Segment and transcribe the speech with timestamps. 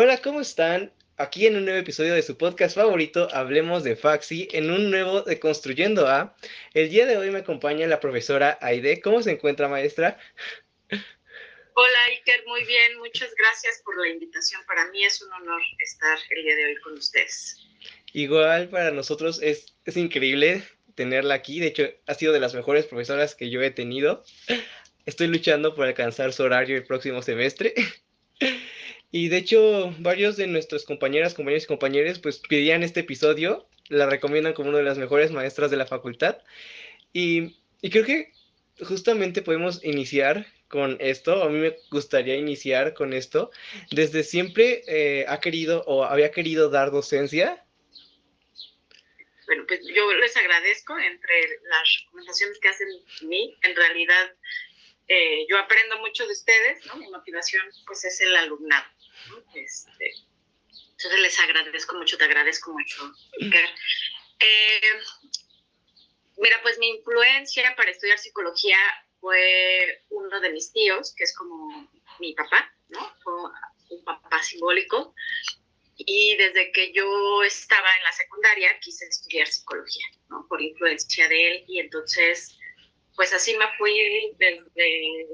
[0.00, 0.92] Hola, ¿cómo están?
[1.16, 5.22] Aquí en un nuevo episodio de su podcast favorito, Hablemos de Faxi, en un nuevo
[5.22, 6.36] de Construyendo A.
[6.72, 9.00] El día de hoy me acompaña la profesora Aide.
[9.00, 10.16] ¿Cómo se encuentra, maestra?
[11.74, 12.96] Hola, Iker, muy bien.
[12.98, 14.62] Muchas gracias por la invitación.
[14.68, 17.66] Para mí es un honor estar el día de hoy con ustedes.
[18.12, 20.62] Igual para nosotros es, es increíble
[20.94, 21.58] tenerla aquí.
[21.58, 24.22] De hecho, ha sido de las mejores profesoras que yo he tenido.
[25.06, 27.74] Estoy luchando por alcanzar su horario el próximo semestre.
[29.10, 34.06] Y de hecho, varios de nuestros compañeras, compañeros y compañeros, pues pedían este episodio, la
[34.06, 36.38] recomiendan como una de las mejores maestras de la facultad.
[37.12, 38.32] Y, y creo que
[38.80, 43.50] justamente podemos iniciar con esto, a mí me gustaría iniciar con esto.
[43.90, 47.64] Desde siempre eh, ha querido o había querido dar docencia.
[49.46, 52.88] Bueno, pues yo les agradezco entre las recomendaciones que hacen
[53.22, 53.56] mí.
[53.62, 54.34] En realidad,
[55.08, 56.96] eh, yo aprendo mucho de ustedes, ¿no?
[56.96, 58.84] Mi motivación, pues, es el alumnado.
[59.54, 60.12] Este,
[60.98, 63.12] entonces les agradezco mucho, te agradezco mucho.
[63.40, 65.00] Eh,
[66.36, 68.78] mira, pues mi influencia para estudiar psicología
[69.20, 71.88] fue uno de mis tíos, que es como
[72.18, 73.14] mi papá, ¿no?
[73.22, 73.32] Fue
[73.90, 75.14] un papá simbólico.
[75.96, 80.46] Y desde que yo estaba en la secundaria quise estudiar psicología, ¿no?
[80.48, 81.64] Por influencia de él.
[81.68, 82.56] Y entonces,
[83.16, 85.26] pues así me fui desde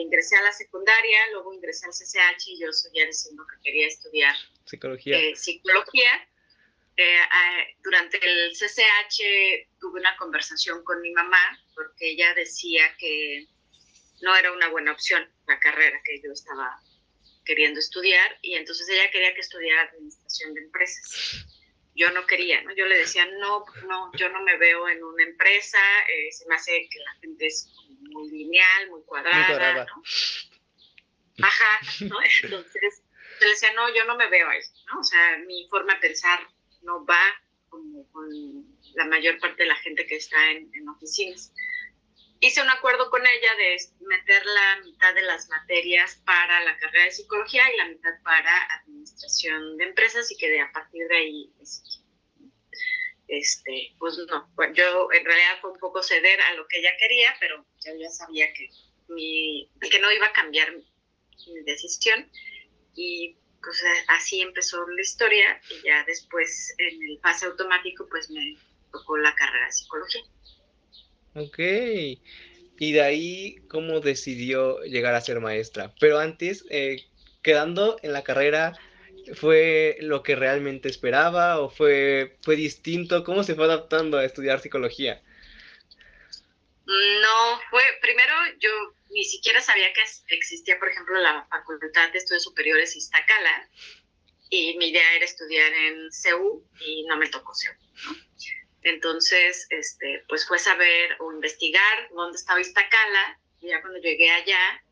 [0.00, 4.34] ingresé a la secundaria, luego ingresé al CCH y yo seguía diciendo que quería estudiar
[4.64, 5.18] psicología.
[5.18, 6.28] Eh, psicología.
[6.96, 7.18] Eh,
[7.82, 13.48] durante el CCH tuve una conversación con mi mamá porque ella decía que
[14.20, 16.80] no era una buena opción la carrera que yo estaba
[17.44, 21.46] queriendo estudiar y entonces ella quería que estudiara administración de empresas.
[21.94, 22.74] Yo no quería, ¿no?
[22.74, 26.56] Yo le decía, no, no, yo no me veo en una empresa, eh, se me
[26.56, 30.02] hace que la gente es muy lineal, muy cuadrada, ¿no?
[31.42, 32.16] Ajá, ¿no?
[32.42, 33.02] Entonces,
[33.40, 35.00] le decía, no, yo no me veo ahí, ¿no?
[35.00, 36.46] O sea, mi forma de pensar
[36.82, 37.22] no va
[37.68, 38.28] como con
[38.94, 41.52] la mayor parte de la gente que está en, en oficinas.
[42.40, 47.06] Hice un acuerdo con ella de meter la mitad de las materias para la carrera
[47.06, 51.16] de psicología y la mitad para administración de empresas y que de a partir de
[51.16, 52.03] ahí pues,
[53.28, 57.34] este, pues no, yo en realidad fue un poco ceder a lo que ella quería,
[57.40, 58.68] pero yo ya sabía que,
[59.08, 60.84] mi, que no iba a cambiar mi,
[61.64, 62.30] decisión.
[62.94, 68.56] Y pues así empezó la historia y ya después en el pase automático pues me
[68.92, 70.22] tocó la carrera de psicología.
[71.34, 71.58] Ok,
[72.78, 77.04] y de ahí cómo decidió llegar a ser maestra, pero antes, eh,
[77.42, 78.78] quedando en la carrera,
[79.34, 83.24] fue lo que realmente esperaba o fue, fue distinto?
[83.24, 85.22] ¿Cómo se fue adaptando a estudiar psicología?
[86.86, 88.70] No, fue, primero yo
[89.10, 90.02] ni siquiera sabía que
[90.34, 93.68] existía, por ejemplo, la Facultad de Estudios Superiores Iztacala
[94.50, 97.74] y mi idea era estudiar en CEU y no me tocó CEU.
[98.82, 104.84] Entonces, este, pues fue saber o investigar dónde estaba Iztacala y ya cuando llegué allá,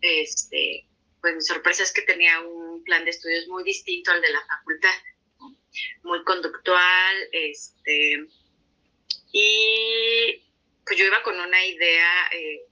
[0.00, 0.86] este,
[1.20, 4.44] pues mi sorpresa es que tenía un plan de estudios muy distinto al de la
[4.46, 4.94] facultad,
[6.02, 8.26] muy conductual, este,
[9.32, 10.42] y
[10.86, 12.62] pues yo iba con una idea eh,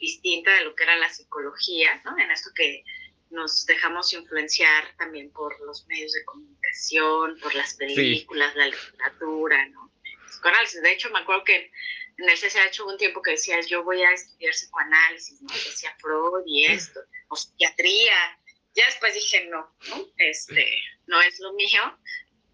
[0.00, 2.18] distinta de lo que era la psicología, ¿no?
[2.18, 2.84] En esto que
[3.30, 9.92] nos dejamos influenciar también por los medios de comunicación, por las películas, la literatura, ¿no?
[10.30, 10.82] Psicoanálisis.
[10.82, 11.70] De hecho, me acuerdo que
[12.18, 15.52] en el CCH hubo un tiempo que decías, yo voy a estudiar psicoanálisis, ¿no?
[15.52, 18.37] decía Freud y esto o psiquiatría.
[18.78, 20.06] Ya después dije, no, ¿no?
[20.18, 20.64] Este,
[21.06, 21.98] no es lo mío.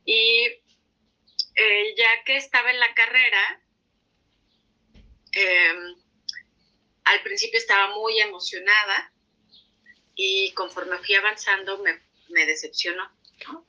[0.06, 0.46] Y
[1.54, 3.62] eh, ya que estaba en la carrera,
[5.32, 5.96] em,
[7.04, 9.12] al principio estaba muy emocionada
[10.14, 13.04] y conforme fui avanzando me, me decepcionó.
[13.46, 13.66] ¿no?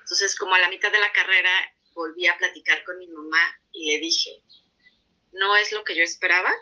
[0.00, 3.92] Entonces, como a la mitad de la carrera, volví a platicar con mi mamá y
[3.92, 4.42] le dije,
[5.32, 6.52] no es lo que yo esperaba,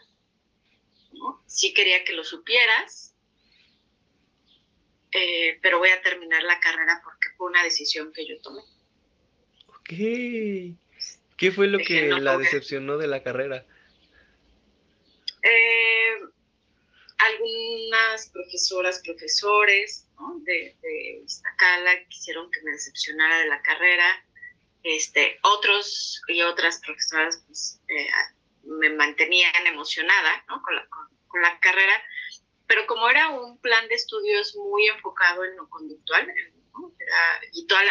[1.46, 3.13] Sí quería que lo supieras,
[5.14, 8.60] eh, pero voy a terminar la carrera porque fue una decisión que yo tomé.
[9.68, 10.76] Ok.
[11.36, 13.64] ¿Qué fue lo que la decepcionó de la carrera?
[15.42, 16.18] Eh,
[17.18, 20.06] algunas profesoras, profesores
[20.42, 24.24] de, de Iztacala quisieron que me decepcionara de la carrera.
[24.82, 28.08] Este, otros y otras profesoras pues, eh,
[28.64, 30.60] me mantenían emocionada ¿no?
[30.62, 32.02] con, la, con, la carrera,
[32.74, 36.26] pero como era un plan de estudios muy enfocado en lo conductual,
[37.52, 37.82] y toda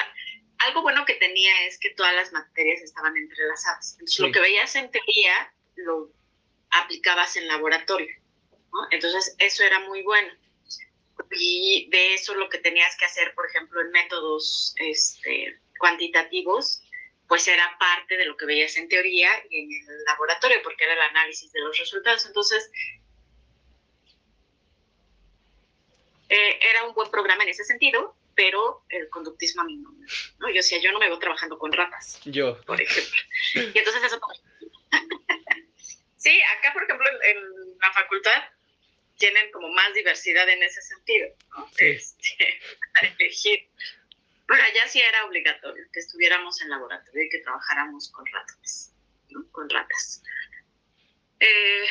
[0.57, 3.93] algo bueno que tenía es que todas las materias estaban entrelazadas.
[3.93, 6.11] Entonces, lo que veías en teoría lo
[6.69, 8.13] aplicabas en laboratorio.
[8.73, 8.87] ¿no?
[8.91, 10.33] Entonces, eso era muy bueno.
[11.31, 16.83] y de eso lo que tenías que hacer, por ejemplo, en métodos este, cuantitativos,
[17.29, 20.93] pues era parte de lo que veías en teoría y en el laboratorio, porque era
[20.93, 22.25] el análisis de los resultados.
[22.25, 22.69] Entonces,
[26.29, 29.91] eh, era un buen programa en ese sentido, pero el conductismo a mí no,
[30.39, 30.49] ¿no?
[30.49, 32.19] Yo decía, yo no me veo trabajando con ratas.
[32.25, 32.59] Yo.
[32.61, 33.21] Por ejemplo.
[33.55, 34.19] Y entonces eso...
[36.17, 38.43] sí, acá, por ejemplo, en, la facultad
[39.17, 41.69] tienen como más diversidad en ese sentido, ¿no?
[41.77, 42.59] Este,
[43.19, 43.69] elegir.
[44.47, 48.93] Pero allá sí era obligatorio que estuviéramos en laboratorio y que trabajáramos con ratas,
[49.29, 49.49] ¿no?
[49.51, 50.23] Con ratas.
[51.39, 51.85] Eh,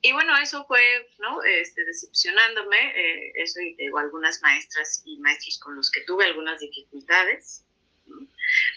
[0.00, 0.80] y bueno, eso fue,
[1.18, 1.42] ¿no?
[1.42, 6.60] Este, decepcionándome, eh, eso y tengo algunas maestras y maestros con los que tuve algunas
[6.60, 7.64] dificultades.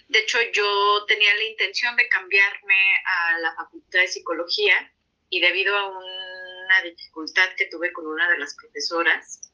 [0.09, 4.91] De hecho, yo tenía la intención de cambiarme a la Facultad de Psicología
[5.29, 9.53] y debido a una dificultad que tuve con una de las profesoras,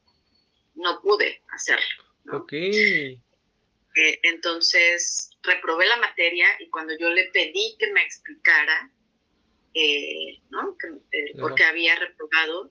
[0.74, 2.04] no pude hacerlo.
[2.32, 2.52] Ok.
[2.52, 8.90] Eh, entonces, reprobé la materia y cuando yo le pedí que me explicara,
[9.74, 10.76] eh, ¿no?
[11.12, 12.70] Eh, porque había reprobado,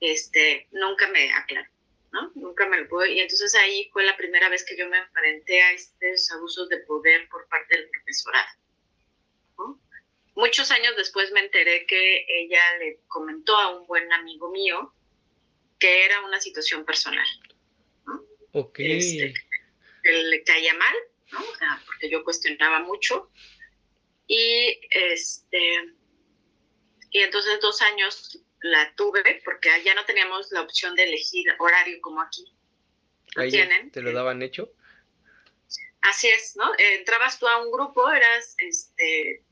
[0.00, 1.68] este, nunca me aclaró,
[2.12, 2.32] ¿no?
[2.34, 3.06] Nunca me lo pudo.
[3.06, 6.78] Y entonces ahí fue la primera vez que yo me enfrenté a estos abusos de
[6.78, 8.48] poder por parte del profesorado.
[10.34, 14.94] Muchos años después me enteré que ella le comentó a un buen amigo mío
[15.80, 17.26] que era una situación personal.
[18.06, 18.24] ¿no?
[18.52, 18.78] Ok.
[18.78, 19.34] Este,
[20.04, 20.94] que le caía mal,
[21.32, 21.40] ¿no?
[21.86, 23.32] porque yo cuestionaba mucho.
[24.28, 25.97] Y este
[27.10, 32.00] y entonces dos años la tuve porque ya no teníamos la opción de elegir horario
[32.00, 32.44] como aquí.
[33.34, 33.90] ¿Lo tienen?
[33.90, 34.72] ¿Te lo daban hecho?
[36.02, 36.72] Así es, ¿no?
[36.78, 39.42] entrabas tú a un grupo, eras, este,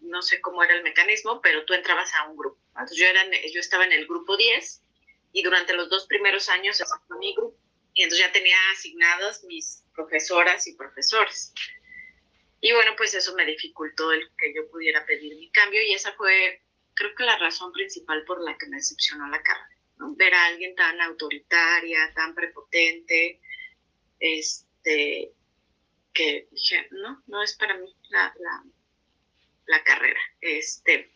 [0.00, 2.60] no sé cómo era el mecanismo, pero tú entrabas a un grupo.
[2.70, 4.82] Entonces yo, era, yo estaba en el grupo 10
[5.32, 7.56] y durante los dos primeros años ese fue mi grupo.
[7.94, 11.52] Y entonces ya tenía asignados mis profesoras y profesores.
[12.60, 16.12] Y bueno, pues eso me dificultó el que yo pudiera pedir mi cambio y esa
[16.14, 16.63] fue
[16.94, 20.14] creo que la razón principal por la que me decepcionó la carrera, ¿no?
[20.14, 23.40] Ver a alguien tan autoritaria, tan prepotente,
[24.20, 25.32] este,
[26.12, 28.34] que dije, no, no es para mí la,
[29.66, 30.20] la, carrera.
[30.40, 31.10] Este,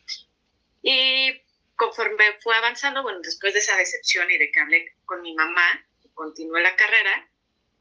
[0.82, 1.40] y
[1.76, 5.86] conforme fue avanzando, bueno, después de esa decepción y de que hablé con mi mamá,
[6.14, 7.30] continué la carrera,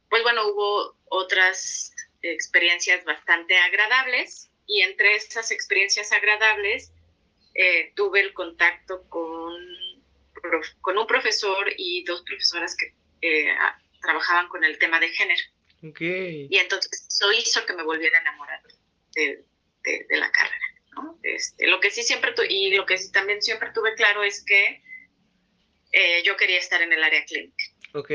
[0.09, 6.91] pues bueno, hubo otras experiencias bastante agradables y entre esas experiencias agradables
[7.59, 9.55] eh, tuve el contacto con,
[10.79, 13.51] con un profesor y dos profesoras que eh,
[13.99, 15.41] trabajaban con el tema de género.
[15.89, 16.47] Okay.
[16.51, 18.61] Y entonces eso hizo que me volviera a enamorar
[19.15, 19.43] de,
[19.83, 20.65] de, la carrera.
[20.91, 21.19] ¿no?
[21.23, 24.83] Este, lo que sí siempre y lo que sí también siempre tuve claro es que
[25.93, 27.63] eh, yo quería estar en el área clínica.
[27.93, 28.11] Ok,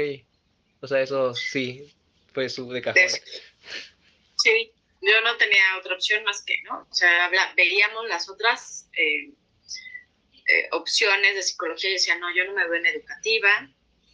[0.81, 1.93] o sea, eso sí
[2.33, 3.03] fue su de cajón.
[4.37, 6.87] Sí, yo no tenía otra opción más que, ¿no?
[6.89, 9.33] O sea, veíamos las otras eh,
[10.47, 13.69] eh, opciones de psicología y decía, no, yo no me veo en educativa,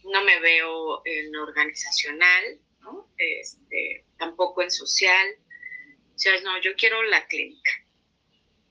[0.05, 3.07] no me veo en organizacional, ¿no?
[3.17, 5.27] Este, tampoco en social.
[6.15, 7.71] O sea, no, yo quiero la clínica.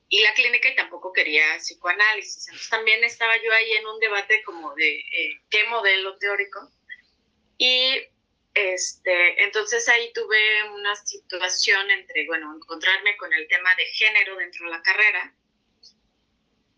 [0.09, 2.47] Y la clínica y tampoco quería psicoanálisis.
[2.47, 6.69] Entonces también estaba yo ahí en un debate como de eh, qué modelo teórico.
[7.57, 8.01] Y
[8.59, 14.65] este, entonces ahí tuve una situación entre, bueno, encontrarme con el tema de género dentro
[14.65, 15.33] de la carrera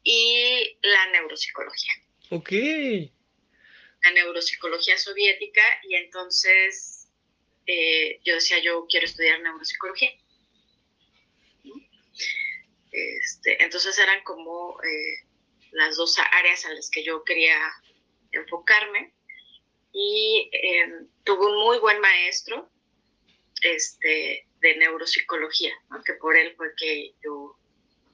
[0.03, 1.93] y la neuropsicología.
[2.29, 2.51] Ok.
[4.03, 7.07] La neuropsicología soviética y entonces
[7.65, 10.11] eh, yo decía, yo quiero estudiar neuropsicología.
[12.91, 15.25] Este, entonces eran como eh,
[15.71, 17.57] las dos áreas a las que yo quería
[18.31, 19.13] enfocarme
[19.93, 22.69] y em, tuve un muy buen maestro
[23.61, 25.73] este, de neuropsicología,
[26.05, 27.55] que por él fue que yo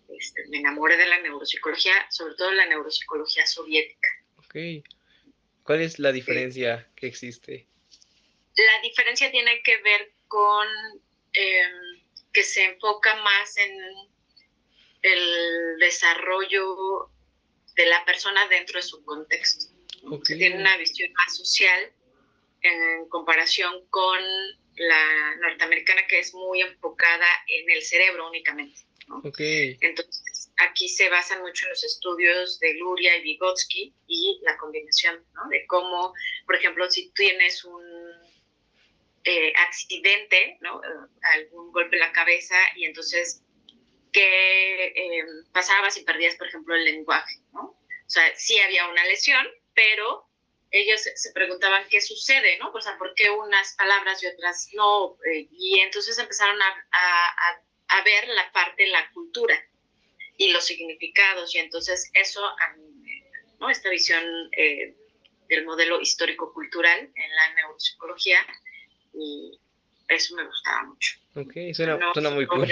[0.09, 4.09] este, me enamoré de la neuropsicología, sobre todo la neuropsicología soviética.
[4.37, 4.55] Ok.
[5.63, 7.67] ¿Cuál es la diferencia que existe?
[8.55, 10.67] La diferencia tiene que ver con
[11.33, 13.77] em, que se enfoca más en
[15.01, 17.09] el desarrollo
[17.75, 19.76] de la persona dentro de su contexto.
[20.25, 21.91] Tiene una visión más social
[22.61, 24.19] en comparación con
[24.75, 28.79] la norteamericana que es muy enfocada en el cerebro únicamente.
[29.81, 35.23] Entonces, aquí se basan mucho en los estudios de Luria y Vygotsky y la combinación
[35.49, 36.13] de cómo,
[36.45, 37.83] por ejemplo, si tienes un
[39.23, 40.81] eh, accidente, ¿no?
[41.21, 43.41] algún golpe en la cabeza y entonces
[44.11, 47.35] qué eh, pasaba si perdías, por ejemplo, el lenguaje.
[47.53, 47.61] ¿no?
[47.61, 49.45] O sea, sí había una lesión,
[49.77, 50.27] pero
[50.71, 52.71] ellos se preguntaban qué sucede, ¿no?
[52.71, 55.17] O sea, ¿por qué unas palabras y otras no?
[55.31, 59.55] Eh, y entonces empezaron a, a, a, ver la parte de la cultura
[60.35, 62.41] y los significados, y entonces eso,
[63.59, 63.69] ¿no?
[63.69, 64.95] Esta visión eh,
[65.47, 68.39] del modelo histórico-cultural en la neuropsicología,
[69.13, 69.59] y
[70.09, 71.17] eso me gustaba mucho.
[71.35, 72.67] Ok, suena, suena muy cool.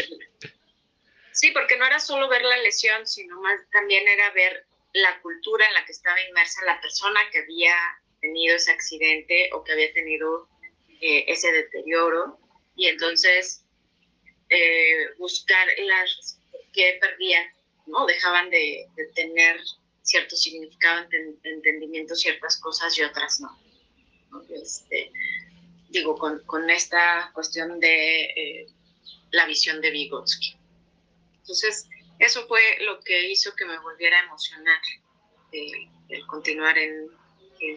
[1.31, 5.67] Sí, porque no era solo ver la lesión, sino más también era ver la cultura
[5.67, 7.75] en la que estaba inmersa la persona que había
[8.21, 10.47] tenido ese accidente o que había tenido
[11.01, 12.39] eh, ese deterioro.
[12.77, 13.65] Y entonces
[14.49, 16.39] eh, buscar las
[16.71, 17.45] que perdían,
[17.87, 18.05] ¿no?
[18.05, 19.59] Dejaban de, tener
[20.01, 21.09] cierto significado,
[21.43, 23.59] entendimiento, ciertas cosas y otras no.
[24.49, 25.11] Este,
[25.89, 28.67] digo, con, con, esta cuestión de eh,
[29.31, 30.55] la visión de Vygotsky.
[31.39, 34.79] Entonces, eso fue lo que hizo que me volviera a emocionar
[35.51, 37.09] eh, el continuar en,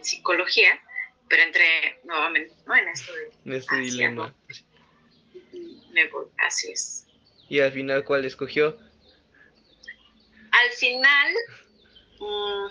[0.03, 0.79] psicología,
[1.27, 3.57] pero entré nuevamente en esto de...
[3.57, 4.35] este dilema.
[6.37, 7.07] así es.
[7.47, 8.77] ¿Y al final cuál escogió?
[10.51, 11.33] Al final
[12.19, 12.67] mm,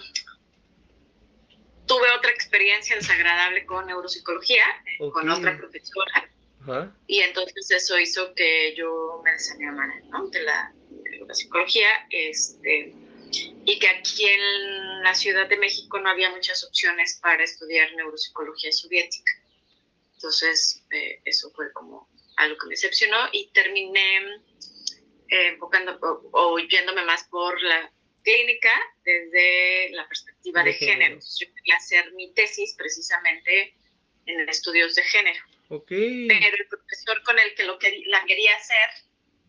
[1.87, 6.31] tuve otra experiencia desagradable con neuropsicología, eh, con otra profesora.
[7.07, 10.29] Y entonces eso hizo que yo me desanimara ¿no?
[10.29, 10.73] de la
[11.27, 12.95] la psicología, este,
[13.65, 18.73] y que aquí en la Ciudad de México no había muchas opciones para estudiar neuropsicología
[18.73, 19.33] soviética.
[20.15, 24.19] Entonces, eh, eso fue como algo que me decepcionó y terminé
[25.29, 25.99] eh, enfocando
[26.33, 28.71] o, yéndome más por la clínica
[29.05, 31.19] desde la perspectiva de, género.
[31.39, 33.75] Yo quería hacer mi tesis precisamente
[34.27, 35.41] en estudios de género.
[35.69, 39.08] Pero el profesor con el que lo que, la quería hacer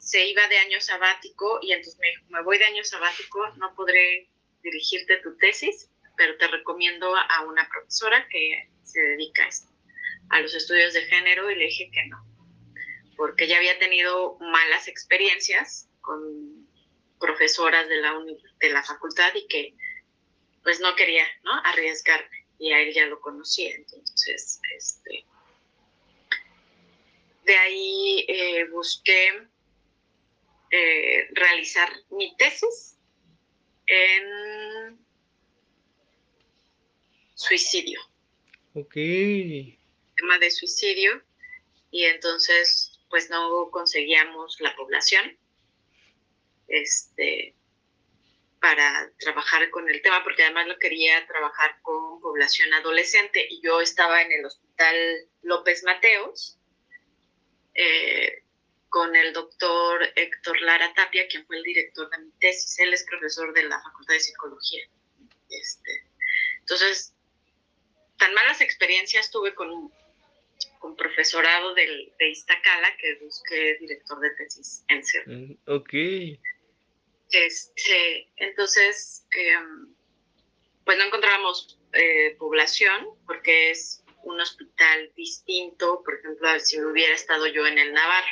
[0.09, 3.75] se iba de año sabático y entonces me dijo, me voy de año sabático, no
[3.75, 4.27] podré
[4.63, 5.87] dirigirte tu tesis,
[6.17, 11.51] pero te recomiendo a una profesora que se dedica a, a los estudios de género
[11.51, 12.25] y le dije que no,
[13.17, 16.67] porque ya había tenido malas experiencias con
[17.19, 18.19] profesoras de la,
[18.61, 19.75] de la facultad y que
[20.63, 21.51] pues no quería ¿no?
[21.65, 25.23] arriesgarme y a él ya lo conocía, entonces este,
[27.43, 29.47] de ahí eh, busqué
[30.71, 32.97] eh, realizar mi tesis
[33.87, 34.99] en
[37.33, 37.99] suicidio.
[38.73, 38.93] Ok.
[38.93, 41.23] Tema de suicidio.
[41.91, 45.37] Y entonces, pues no conseguíamos la población
[46.67, 47.55] este,
[48.61, 53.47] para trabajar con el tema, porque además lo quería trabajar con población adolescente.
[53.49, 54.95] Y yo estaba en el hospital
[55.41, 56.59] López Mateos.
[57.73, 58.43] Eh,
[58.89, 62.79] con el doctor Héctor Lara Tapia, quien fue el director de mi tesis.
[62.79, 64.83] Él es profesor de la Facultad de Psicología.
[65.49, 66.05] Este,
[66.59, 67.13] entonces,
[68.17, 69.91] tan malas experiencias tuve con,
[70.79, 75.47] con profesorado del, de Iztacala que busqué director de tesis en CERN.
[75.47, 75.93] Mm, ok.
[77.31, 79.93] Este, entonces, em,
[80.83, 87.47] pues no encontrábamos eh, población porque es un hospital distinto, por ejemplo, si hubiera estado
[87.47, 88.27] yo en el Navarro.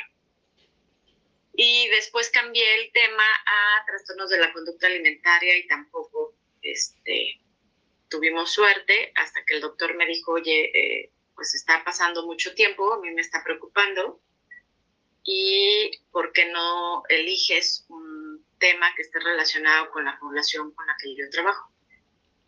[1.60, 7.40] Y después cambié el tema a trastornos de la conducta alimentaria y tampoco este,
[8.08, 12.92] tuvimos suerte hasta que el doctor me dijo, oye, eh, pues está pasando mucho tiempo,
[12.92, 14.20] a mí me está preocupando
[15.24, 20.94] y ¿por qué no eliges un tema que esté relacionado con la población con la
[21.02, 21.72] que yo trabajo?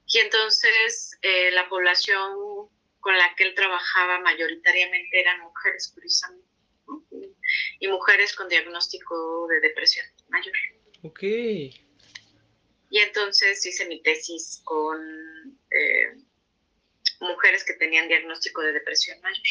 [0.06, 2.68] Y entonces eh, la población
[3.00, 6.39] con la que él trabajaba mayoritariamente eran mujeres, curiosamente
[7.78, 10.54] y mujeres con diagnóstico de depresión mayor.
[11.02, 11.22] Ok.
[11.22, 15.00] Y entonces hice mi tesis con
[15.70, 16.14] eh,
[17.20, 19.42] mujeres que tenían diagnóstico de depresión mayor,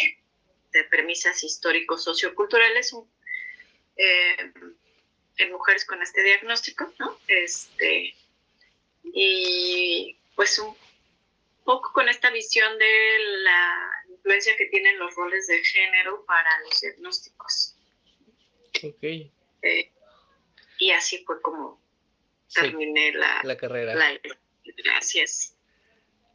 [0.71, 2.93] de premisas históricos socioculturales
[3.95, 4.51] eh,
[5.37, 7.17] en mujeres con este diagnóstico, ¿no?
[7.27, 8.13] Este,
[9.03, 10.75] y pues un
[11.63, 16.81] poco con esta visión de la influencia que tienen los roles de género para los
[16.81, 17.75] diagnósticos.
[18.83, 19.03] Ok.
[19.03, 19.91] Eh,
[20.79, 21.81] y así fue como
[22.53, 23.95] terminé la, la, carrera.
[24.77, 25.55] gracias.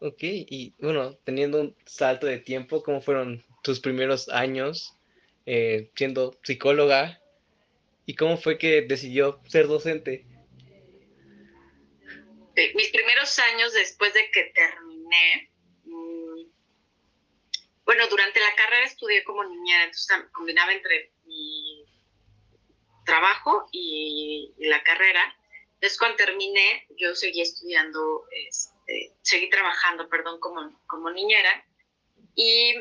[0.01, 4.95] Ok, y bueno, teniendo un salto de tiempo, ¿cómo fueron tus primeros años
[5.47, 7.21] eh, siendo psicóloga?
[8.07, 10.27] ¿Y cómo fue que decidió ser docente?
[12.75, 15.51] Mis primeros años después de que terminé,
[15.85, 16.43] mm,
[17.85, 21.74] bueno, durante la carrera estudié como niñera, entonces combinaba entre mi
[23.05, 25.37] trabajo y, la carrera,
[25.75, 31.65] Entonces, cuando terminé, yo seguí estudiando, este, seguí trabajando, perdón, como, niñera.
[32.35, 32.75] Y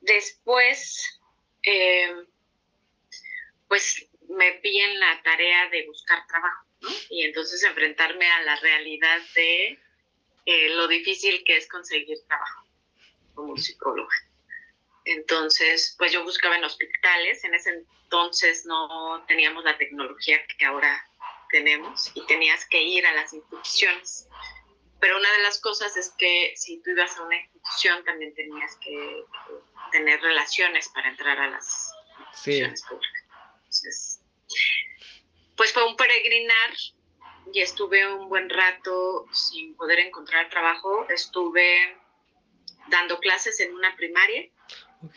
[0.00, 1.20] después,
[1.64, 2.14] eh,
[3.68, 6.90] pues me piden la tarea de buscar trabajo, ¿no?
[7.08, 9.78] Y entonces enfrentarme a la realidad de
[10.46, 12.66] eh, lo difícil que es conseguir trabajo
[13.34, 14.14] como psicóloga.
[15.04, 21.04] Entonces, pues yo buscaba en hospitales, en ese entonces no teníamos la tecnología que ahora
[21.50, 24.28] tenemos y tenías que ir a las instituciones.
[25.00, 28.76] Pero una de las cosas es que si tú ibas a una institución también tenías
[28.76, 29.24] que
[29.92, 33.24] tener relaciones para entrar a las instituciones públicas.
[33.56, 34.20] Entonces,
[35.56, 36.70] pues fue un peregrinar
[37.52, 41.06] y estuve un buen rato sin poder encontrar trabajo.
[41.08, 41.96] Estuve
[42.88, 44.48] dando clases en una primaria.
[45.02, 45.16] Ok.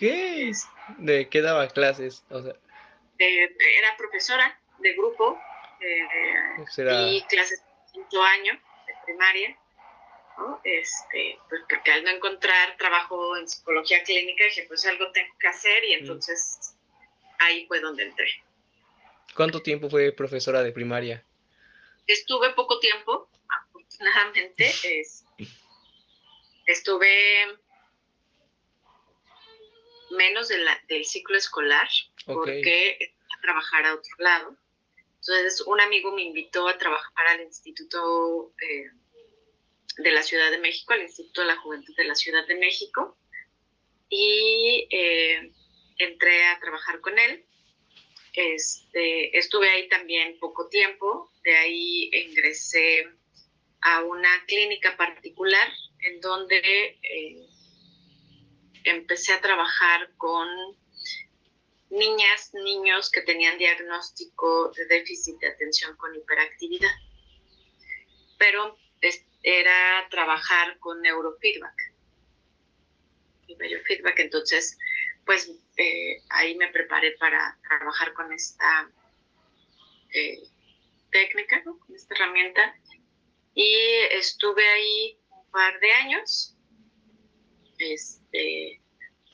[0.98, 2.24] ¿De qué daba clases?
[3.20, 5.40] era profesora de grupo
[5.80, 8.54] eh, y clases de quinto año
[8.88, 9.58] de primaria.
[10.64, 15.48] Este, pues porque al no encontrar trabajo en psicología clínica dije, pues algo tengo que
[15.48, 16.00] hacer y mm.
[16.00, 16.76] entonces
[17.40, 18.44] ahí fue donde entré.
[19.36, 21.24] ¿Cuánto tiempo fue profesora de primaria?
[22.08, 24.72] Estuve poco tiempo, afortunadamente.
[26.66, 27.60] estuve
[30.18, 31.88] menos de del ciclo escolar
[32.26, 34.58] porque a trabajar a otro lado.
[35.20, 38.90] Entonces, un amigo me invitó a trabajar al Instituto eh,
[39.98, 43.18] de la Ciudad de México, al Instituto de la Juventud de la Ciudad de México,
[44.10, 45.52] y eh,
[45.98, 47.46] entré a trabajar con él.
[48.34, 53.08] Este, estuve ahí también poco tiempo, de ahí ingresé
[53.82, 57.48] a una clínica particular en donde eh,
[58.84, 60.48] empecé a trabajar con
[61.90, 66.92] niñas, niños que tenían diagnóstico de déficit de atención con hiperactividad.
[68.38, 68.78] Pero
[69.44, 71.94] era trabajar con neurofeedback.
[73.60, 74.78] Neurofeedback, entonces,
[75.26, 78.90] pues eh, ahí me preparé para trabajar con esta
[80.14, 80.44] eh,
[81.12, 82.76] técnica, con esta herramienta.
[83.54, 83.76] Y
[84.12, 86.53] estuve ahí un par de años.
[87.92, 88.82] Este,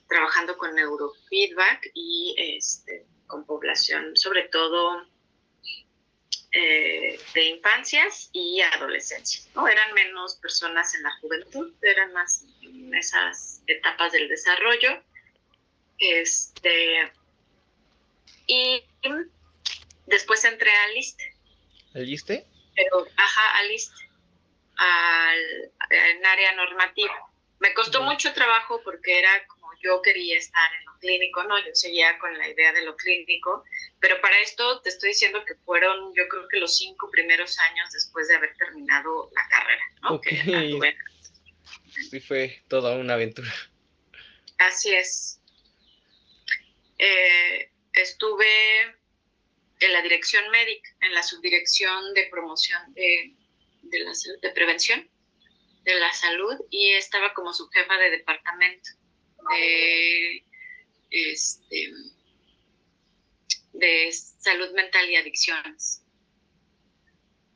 [0.07, 5.05] trabajando con neurofeedback y este, con población, sobre todo
[6.51, 9.47] eh, de infancias y adolescencias.
[9.53, 9.67] ¿no?
[9.67, 15.03] Eran menos personas en la juventud, eran más en esas etapas del desarrollo.
[15.99, 17.11] Este,
[18.47, 18.83] y
[20.07, 21.35] después entré al ISTE.
[21.93, 22.47] ¿Al ISTE?
[22.75, 24.09] Pero, ajá, al ISTE,
[24.77, 27.29] al, en área normativa.
[27.59, 29.31] Me costó mucho trabajo porque era
[29.81, 33.63] yo quería estar en lo clínico, no, yo seguía con la idea de lo clínico,
[33.99, 37.91] pero para esto te estoy diciendo que fueron yo creo que los cinco primeros años
[37.91, 40.15] después de haber terminado la carrera, ¿no?
[40.15, 40.27] Ok.
[42.09, 43.51] Sí, fue toda una aventura.
[44.57, 45.39] Así es.
[46.97, 48.81] Eh, estuve
[49.79, 53.33] en la dirección médica, en la subdirección de promoción de,
[53.83, 55.09] de, la, de prevención
[55.83, 58.89] de la salud y estaba como subjefa de departamento
[59.49, 60.43] de,
[61.09, 61.91] este,
[63.73, 66.03] de salud mental y adicciones.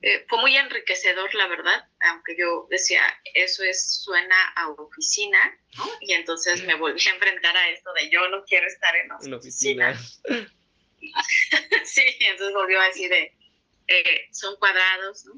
[0.02, 3.02] Eh, fue muy enriquecedor, la verdad, aunque yo decía,
[3.34, 5.90] eso es, suena a oficina, ¿no?
[6.02, 9.92] Y entonces me volví a enfrentar a esto de yo no quiero estar en oficina.
[9.92, 9.98] oficina.
[11.86, 13.34] sí, entonces volvió a decir de,
[13.88, 15.36] eh, son cuadrados, ¿no?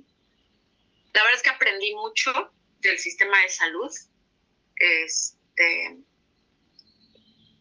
[1.13, 2.51] La verdad es que aprendí mucho
[2.85, 3.91] del sistema de salud.
[4.75, 5.97] Este,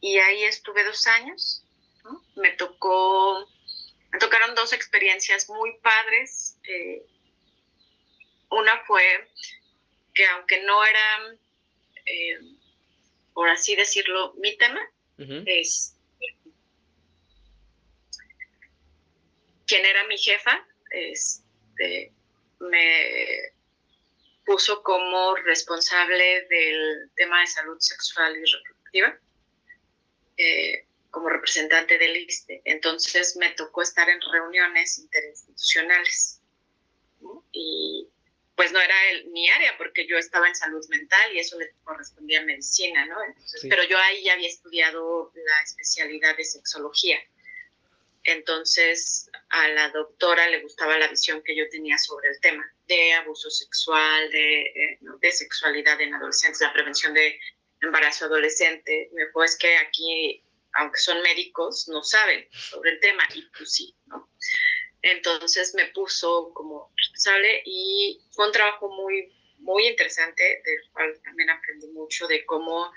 [0.00, 1.64] y ahí estuve dos años.
[2.36, 3.48] Me tocó,
[4.12, 6.58] me tocaron dos experiencias muy padres.
[6.68, 7.06] Eh,
[8.50, 9.30] una fue
[10.12, 11.38] que aunque no era,
[12.06, 12.38] eh,
[13.32, 14.80] por así decirlo, mi tema,
[15.46, 15.96] es
[19.66, 22.12] quien era mi jefa, este,
[22.60, 23.53] me
[24.44, 29.18] puso como responsable del tema de salud sexual y reproductiva
[30.36, 32.62] eh, como representante del ISTE.
[32.64, 36.40] Entonces me tocó estar en reuniones interinstitucionales.
[37.52, 38.08] Y
[38.56, 41.72] pues no era el, mi área porque yo estaba en salud mental y eso le
[41.84, 43.16] correspondía a medicina, ¿no?
[43.62, 47.18] Pero yo ahí ya había estudiado la especialidad de sexología.
[48.24, 53.12] Entonces a la doctora le gustaba la visión que yo tenía sobre el tema de
[53.12, 57.38] abuso sexual, de, eh, de sexualidad en adolescentes, la prevención de
[57.80, 63.26] embarazo adolescente, me dijo, es que aquí, aunque son médicos, no saben sobre el tema,
[63.34, 64.30] y pues sí, ¿no?
[65.02, 71.50] Entonces me puso como responsable y fue un trabajo muy, muy interesante, del cual también
[71.50, 72.90] aprendí mucho de cómo,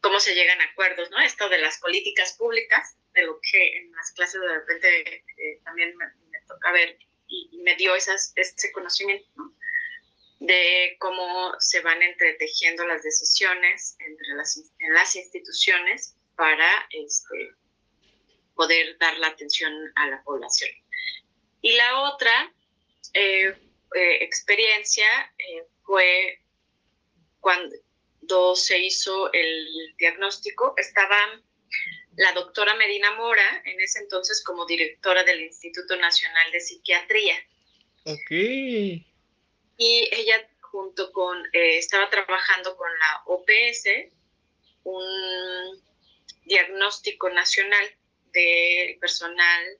[0.00, 1.20] cómo se llegan a acuerdos, ¿no?
[1.20, 5.96] Esto de las políticas públicas, de lo que en las clases de repente eh, también
[5.96, 6.06] me,
[6.46, 9.54] toca ver y, me dio esas, ese conocimiento, ¿no?
[10.40, 17.50] de cómo se van entretejiendo las decisiones entre las, en las instituciones para este,
[18.54, 20.70] poder dar la atención a la población.
[21.60, 22.54] Y la otra
[23.12, 23.54] eh,
[23.94, 25.06] eh, experiencia
[25.82, 26.40] fue
[27.40, 31.16] cuando se hizo el diagnóstico, estaba
[32.16, 37.36] la doctora Medina Mora, en ese entonces como directora del Instituto Nacional de Psiquiatría.
[38.04, 38.30] Ok.
[38.30, 44.12] Y ella junto con, estaba trabajando con la OPS,
[44.84, 45.82] un
[46.44, 47.84] diagnóstico nacional
[48.32, 49.78] de personal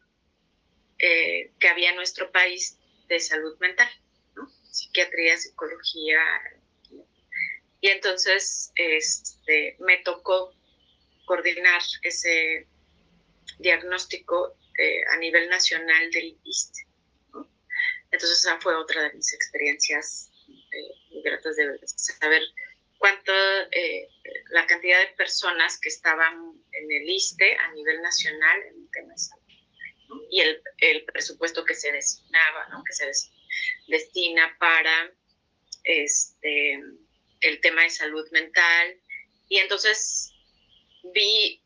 [0.99, 3.89] eh, que había en nuestro país de salud mental,
[4.71, 6.21] psiquiatría, psicología.
[7.81, 10.55] Y entonces este, me tocó
[11.31, 12.67] coordinar ese
[13.61, 16.89] diagnóstico eh, a nivel nacional del ISTE.
[18.11, 22.43] Entonces esa fue otra de mis experiencias eh, gratas de saber
[22.99, 23.33] cuánto,
[24.51, 26.35] la cantidad de personas que estaban
[26.73, 31.65] en el ISTE a nivel nacional en el tema de salud y el, el, presupuesto
[31.65, 32.83] que se destinaba, ¿no?
[32.83, 33.07] que se
[33.87, 35.13] destina para
[35.85, 36.81] este,
[37.41, 39.01] el tema de salud mental.
[39.49, 40.35] Y entonces
[41.03, 41.63] vi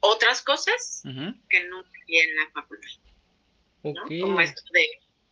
[0.00, 1.02] otras cosas
[1.48, 2.90] que no vi en la facultad.
[3.82, 4.02] ¿no?
[4.02, 4.86] Como esto de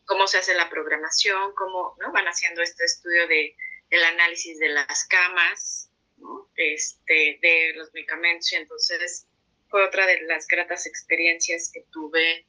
[0.05, 2.13] cómo se hace la programación, cómo ¿no?
[2.13, 3.57] van haciendo este estudio de,
[3.91, 6.49] del análisis de las camas, ¿no?
[6.57, 8.53] este, de los medicamentos.
[8.53, 9.27] Y entonces
[9.69, 12.47] fue otra de las gratas experiencias que tuve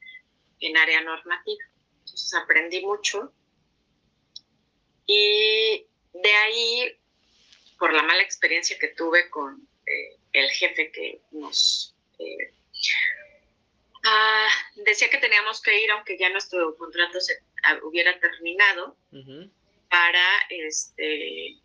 [0.60, 1.64] en área normativa.
[2.00, 3.34] Entonces aprendí mucho
[5.12, 7.00] y de ahí,
[7.80, 12.54] por la mala experiencia que tuve con eh, el jefe que nos eh,
[14.04, 18.98] ah, decía que teníamos que ir, aunque ya nuestro contrato se ah, hubiera terminado,
[19.90, 21.58] para este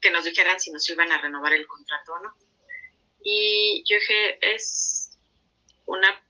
[0.00, 2.34] que nos dijeran si nos iban a renovar el contrato o no.
[3.22, 5.18] Y yo dije, es
[5.86, 6.22] una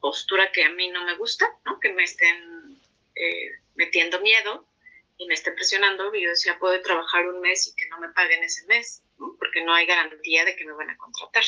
[0.00, 1.78] postura que a mí no me gusta, ¿no?
[1.78, 2.80] que me estén
[3.14, 4.66] eh, metiendo miedo
[5.18, 6.12] y me estén presionando.
[6.14, 9.36] Yo decía, puedo trabajar un mes y que no me paguen ese mes, ¿no?
[9.38, 11.44] porque no hay garantía de que me van a contratar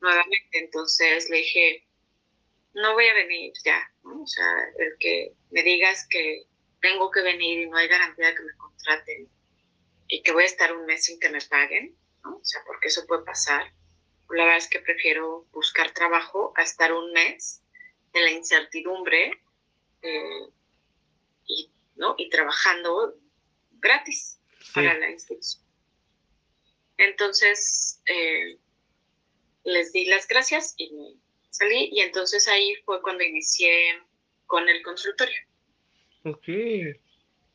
[0.00, 0.58] nuevamente.
[0.58, 1.86] Entonces le dije,
[2.74, 3.92] no voy a venir ya.
[4.02, 4.46] O sea,
[4.78, 6.44] el que me digas que
[6.80, 9.28] tengo que venir y no hay garantía de que me contraten
[10.08, 12.36] y que voy a estar un mes sin que me paguen, ¿no?
[12.36, 13.72] O sea, porque eso puede pasar.
[14.30, 17.62] La verdad es que prefiero buscar trabajo a estar un mes
[18.12, 19.32] en la incertidumbre
[20.02, 20.48] eh,
[21.46, 22.14] y, ¿no?
[22.18, 23.14] y trabajando
[23.72, 24.40] gratis
[24.74, 25.62] para la institución.
[26.96, 28.58] Entonces, eh,
[29.64, 31.14] les di las gracias y me
[31.50, 34.02] salí y entonces ahí fue cuando inicié
[34.46, 35.38] con el consultorio.
[36.24, 36.48] Ok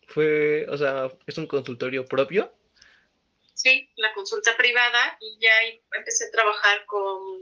[0.07, 2.53] fue, o sea, es un consultorio propio.
[3.53, 5.51] Sí, la consulta privada y ya
[5.97, 7.39] empecé a trabajar con,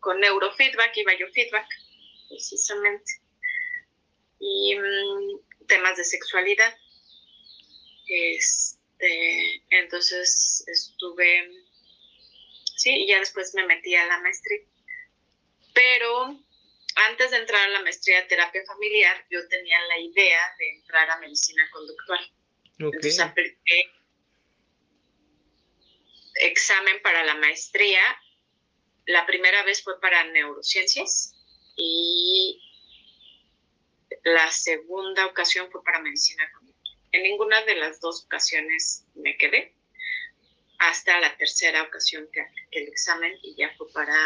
[0.00, 1.66] con neurofeedback y biofeedback,
[2.28, 3.12] precisamente.
[4.40, 6.76] Y mm, temas de sexualidad.
[8.06, 11.50] Este, entonces estuve,
[12.76, 14.62] sí, y ya después me metí a la maestría.
[15.72, 16.36] Pero
[16.96, 21.08] antes de entrar a la maestría de terapia familiar, yo tenía la idea de entrar
[21.10, 22.32] a medicina conductual.
[22.78, 23.92] Entonces apliqué
[26.40, 28.00] examen para la maestría.
[29.06, 31.34] La primera vez fue para neurociencias
[31.76, 32.67] y
[34.24, 36.42] la segunda ocasión fue para medicina.
[37.12, 39.74] En ninguna de las dos ocasiones me quedé
[40.78, 44.16] hasta la tercera ocasión que apliqué el examen y ya fue para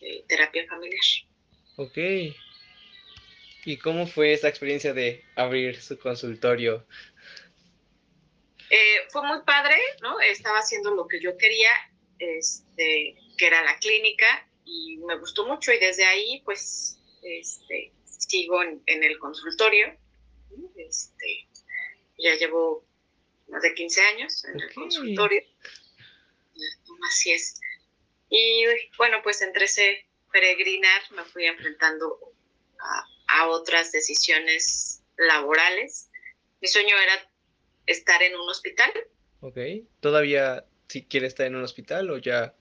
[0.00, 1.00] eh, terapia familiar.
[1.76, 1.98] Ok.
[3.64, 6.86] ¿Y cómo fue esa experiencia de abrir su consultorio?
[8.70, 10.18] Eh, fue muy padre, ¿no?
[10.20, 11.70] Estaba haciendo lo que yo quería,
[12.18, 17.92] este, que era la clínica, y me gustó mucho, y desde ahí, pues, este,
[18.28, 19.96] sigo en, el consultorio.
[20.76, 21.48] Este,
[22.18, 22.84] ya llevo
[23.48, 25.42] más de 15 años en el consultorio.
[27.08, 27.60] Así es.
[28.28, 28.64] Y
[28.96, 32.18] bueno, pues entre ese peregrinar me fui enfrentando
[32.78, 36.10] a, otras decisiones laborales.
[36.60, 37.28] Mi sueño era
[37.86, 38.92] estar en un hospital.
[39.40, 39.58] Ok.
[40.00, 42.54] ¿Todavía si quiere estar en un hospital o ya?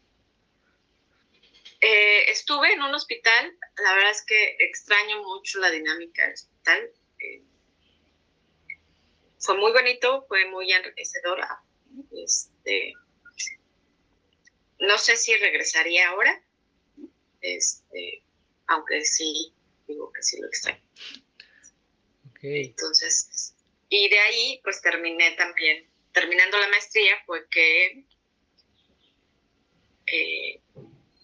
[1.82, 6.92] Eh, estuve en un hospital, la verdad es que extraño mucho la dinámica del hospital.
[7.20, 7.42] Eh,
[9.40, 11.64] fue muy bonito, fue muy enriquecedora.
[12.12, 12.94] Este,
[14.80, 16.44] no sé si regresaría ahora,
[17.42, 18.24] este,
[18.68, 19.52] aunque sí,
[19.88, 20.82] digo que sí lo extraño.
[22.44, 23.56] Entonces,
[23.90, 28.06] y de ahí pues terminé también, terminando la maestría fue que
[30.08, 30.62] eh,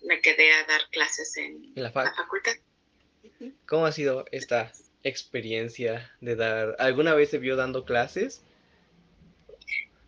[0.08, 2.54] me quedé a dar clases en, la, facultad.
[3.66, 4.72] ¿Cómo ha sido esta
[5.04, 6.76] experiencia de dar?
[6.80, 8.42] ¿Alguna vez se vio dando clases?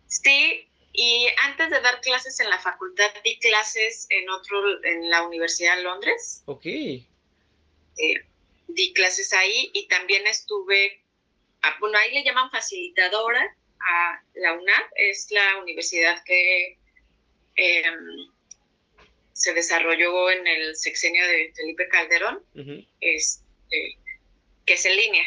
[0.06, 5.22] Sí, y antes de dar clases en la facultad, di clases en otro, en la
[5.26, 6.42] Universidad de Londres.
[6.46, 6.66] Ok.
[6.66, 7.04] Eh,
[8.66, 11.02] di clases ahí y también estuve,
[11.62, 16.78] ah, bueno, ahí le llaman facilitadora a la UNAP, es la universidad que
[17.56, 18.30] em,
[19.40, 22.42] se desarrolló en el sexenio de Felipe Calderón,
[23.00, 23.98] este,
[24.66, 25.24] que es en línea.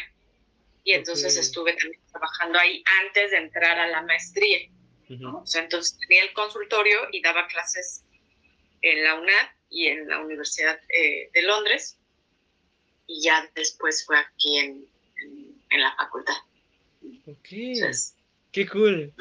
[0.84, 4.68] Y entonces estuve también trabajando ahí antes de entrar a la maestría
[5.08, 8.04] entonces tenía el consultorio y daba clases
[8.82, 11.98] en la UNAD y en la Universidad eh, de Londres.
[13.06, 14.86] Y ya después fue aquí en,
[15.70, 16.34] la facultad.
[17.26, 17.48] Ok.
[18.52, 19.12] Qué cool.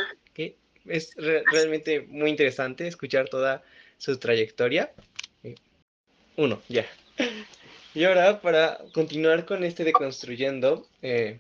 [0.85, 3.63] Es realmente muy interesante escuchar toda
[4.03, 4.91] su trayectoria.
[5.43, 5.55] Eh,
[6.35, 6.85] uno, ya.
[7.95, 11.39] Y ahora, para continuar con este deconstruyendo, eh,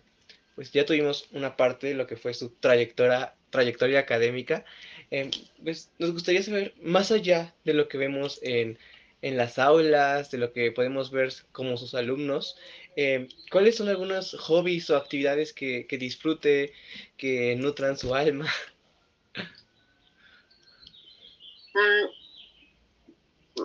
[0.55, 4.65] pues ya tuvimos una parte de lo que fue su trayectoria trayectoria académica,
[5.11, 5.29] em,
[5.63, 8.79] pues nos gustaría saber, más allá de lo que vemos en,
[9.21, 12.57] las aulas, de lo que podemos ver como sus alumnos,
[12.95, 16.73] em, ¿cuáles son algunos hobbies o actividades que, disfrute,
[17.15, 18.51] que nutran su alma?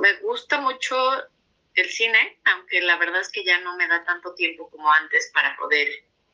[0.01, 0.97] Me gusta mucho
[1.75, 5.31] el cine, aunque la verdad es que ya no me da tanto tiempo como antes
[5.33, 5.89] para poder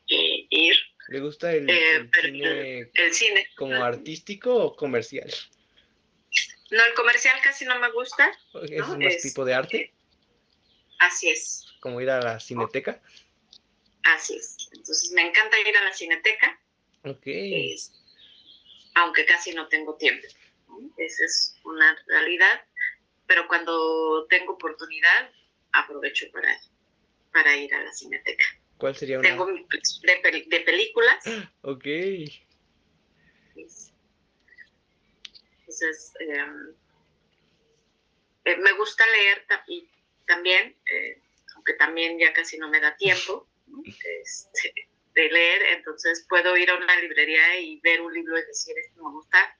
[0.08, 0.76] eh, ir
[1.08, 5.30] ¿Le gusta el, eh, cine, como artístico o comercial?
[6.70, 8.32] No, el comercial casi no me gusta.
[8.70, 9.92] ¿Es un más tipo de arte?
[10.98, 11.66] Así es.
[11.80, 13.00] ¿Como ir a la cineteca?
[14.02, 14.70] Así es.
[14.72, 16.58] Entonces me encanta ir a la cineteca.
[17.04, 17.26] Ok.
[18.94, 20.26] aunque casi no tengo tiempo.
[20.96, 22.64] Esa es una realidad.
[23.26, 25.30] Pero cuando tengo oportunidad,
[25.72, 26.56] aprovecho para,
[27.32, 28.44] para ir a la cineteca.
[28.76, 29.28] ¿Cuál sería una?
[29.28, 31.24] Tengo de, de películas.
[31.62, 31.86] Ok.
[35.60, 36.74] Entonces, em,
[38.44, 39.88] eh, me gusta leer y
[40.26, 41.20] también, eh,
[41.54, 43.48] aunque también ya casi no me da tiempo
[44.22, 44.74] este,
[45.14, 49.02] de leer, entonces puedo ir a una librería y ver un libro y decir, esto
[49.02, 49.58] me gusta,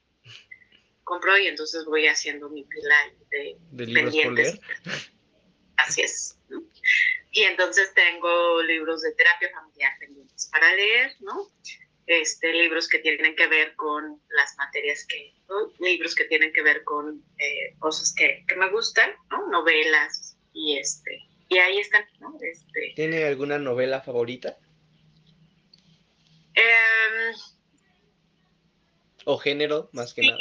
[1.04, 2.96] compro y entonces voy haciendo mi pila
[3.30, 4.60] de, ¿De leer?
[5.76, 6.38] Así es.
[7.30, 11.48] Y entonces tengo libros de terapia familiar pendientes para leer, ¿no?
[12.06, 15.34] Este, libros que tienen que ver con las materias que,
[15.78, 19.48] libros que tienen que ver con eh, cosas que, que, me gustan, ¿no?
[19.48, 22.38] Novelas y este, y ahí están, ¿no?
[22.40, 24.58] Este, ¿Tiene alguna novela favorita?
[26.54, 27.34] Em,
[29.24, 30.38] o género, más que nada.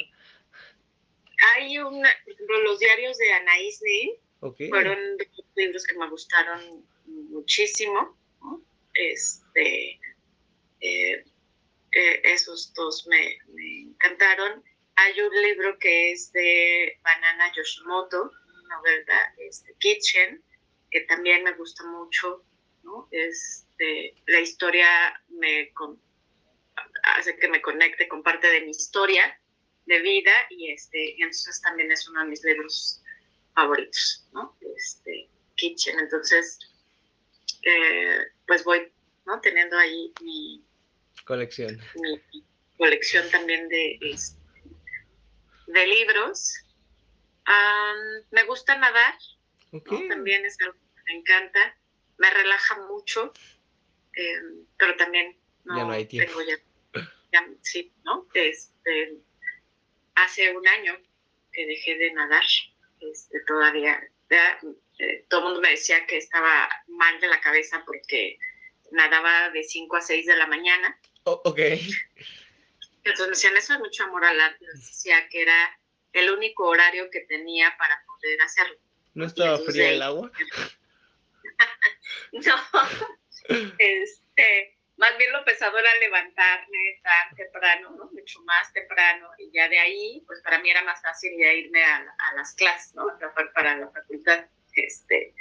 [1.51, 5.17] Hay una, por ejemplo, los diarios de Anaís Nin, fueron
[5.56, 8.17] libros que me gustaron muchísimo.
[8.93, 9.99] Este,
[10.79, 11.25] eh,
[11.91, 14.63] eh, esos dos me, encantaron.
[14.95, 18.32] Hay un libro que es de Banana Yoshimoto,
[18.69, 20.43] novela este, Kitchen,
[20.91, 22.43] que también me gusta mucho.
[23.12, 24.88] Este, la historia
[25.29, 25.71] me
[27.03, 29.39] hace que me conecte con parte de mi historia
[29.85, 33.03] de vida y este entonces también es uno de mis libros
[33.53, 34.55] favoritos, ¿no?
[34.75, 35.99] Este, Kitchen.
[35.99, 36.59] Entonces,
[37.63, 38.91] eh, pues voy,
[39.25, 39.39] ¿no?
[39.41, 40.63] Teniendo ahí mi
[41.25, 41.79] colección.
[41.95, 42.43] Mi
[42.77, 44.37] colección también de, este,
[45.67, 46.55] de libros.
[48.31, 49.15] me gusta nadar,
[50.09, 51.77] también es algo que me encanta,
[52.17, 53.33] me relaja mucho,
[54.13, 56.39] em, pero también no, ya no hay tiempo.
[56.39, 56.51] tengo
[57.31, 58.27] ya, sí, ¿no?
[58.33, 59.17] Este,
[60.15, 60.97] hace un año
[61.52, 62.43] que dejé de nadar,
[62.99, 64.02] este, todavía,
[64.99, 68.38] eh, todo el mundo me decía que estaba mal de la cabeza porque
[68.91, 70.99] nadaba de 5 a 6 de la mañana.
[71.23, 71.60] Oh, ok.
[73.04, 74.65] Entonces me decían, eso es mucho amor al arte.
[74.73, 75.80] decía que era
[76.13, 78.78] el único horario que tenía para poder hacerlo.
[79.13, 80.32] ¿No estaba fría el agua?
[82.32, 82.56] no.
[83.78, 88.06] este, más bien lo pesado era levantarme tan temprano, ¿no?
[88.12, 89.29] Mucho más temprano.
[89.38, 92.93] Y ya de ahí, pues para mí era más fácil ya irme a, las clases,
[92.93, 93.08] ¿no?
[93.53, 94.45] Para la facultad.
[94.75, 95.34] Este,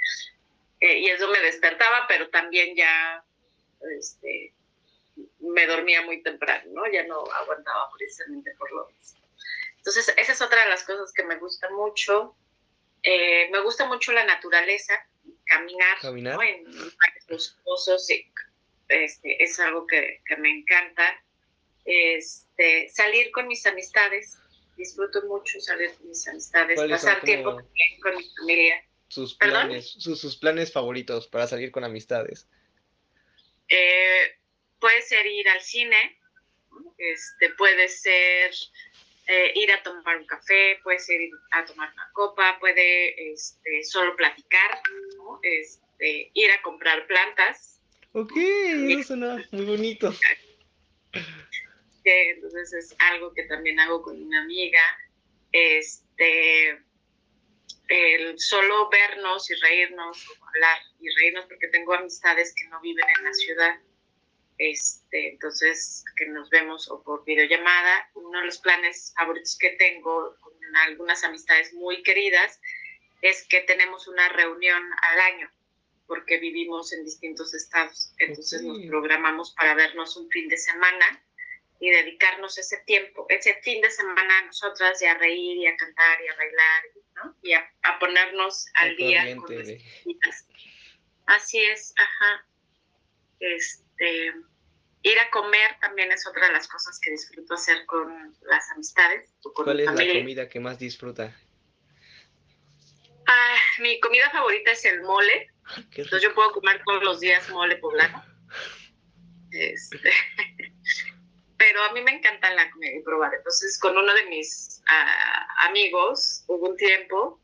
[0.81, 3.25] eh, y eso me despertaba, pero también ya
[3.99, 4.53] este,
[5.41, 6.91] me dormía muy temprano, ¿no?
[6.91, 9.21] Ya no aguantaba precisamente por lo mismo.
[9.77, 12.37] Entonces, esa es otra de las cosas que me gusta mucho.
[13.03, 14.95] Eh, me gusta mucho la naturaleza,
[15.45, 16.37] caminar, ¿Caminar?
[16.37, 16.43] ¿no?
[16.43, 16.65] en
[17.29, 18.07] los pozos,
[18.93, 21.25] este, es algo que, que, me encanta.
[21.85, 24.39] Este, salir con mis amistades,
[24.77, 27.57] disfruto mucho salir con mis amistades, pasar tiempo
[28.03, 28.85] con mi familia.
[29.09, 32.49] Sus planes, sus, sus, planes favoritos para salir con amistades.
[33.69, 34.39] Eh,
[34.79, 36.19] puede ser ir al cine,
[36.99, 38.53] este, puede ser
[39.27, 43.85] eh, ir a tomar un café, puede ser ir a tomar una copa, puede este,
[43.85, 44.81] solo platicar,
[45.43, 47.81] este, ir a comprar plantas.
[48.13, 50.13] Ok, eso suena muy bonito.
[52.05, 54.83] Entonces es algo que también hago con una amiga.
[55.53, 56.79] Este,
[57.89, 63.25] el solo vernos y reírnos, hablar y reírnos, porque tengo amistades que no viven en
[63.25, 63.81] la ciudad
[64.59, 68.09] este, entonces, que nos vemos o por videollamada.
[68.15, 72.61] Uno de los planes favoritos que tengo con algunas amistades muy queridas
[73.23, 75.51] es que tenemos una reunión al año
[76.07, 78.13] porque vivimos en distintos estados.
[78.19, 81.23] Entonces nos programamos para vernos un fin de semana
[81.81, 85.77] y dedicarnos ese tiempo, ese fin de semana a nosotras y a reír y a
[85.77, 86.83] cantar y a bailar
[87.17, 87.37] ¿no?
[87.43, 90.47] y a, ponernos al día con nuestras
[91.27, 92.47] Así es, ajá.
[93.41, 94.33] Este,
[95.03, 99.31] ir a comer también es otra de las cosas que disfruto hacer con las amistades.
[99.55, 101.37] ¿Cuál es la comida que más disfruta?
[103.27, 105.52] Ah, mi comida favorita es el mole.
[105.77, 108.25] Entonces yo puedo comer todos los días mole poblano.
[109.51, 109.99] Este,
[111.57, 113.35] pero a mí me encanta la comida y probar.
[113.35, 117.41] Entonces con uno de mis ah, amigos hubo un tiempo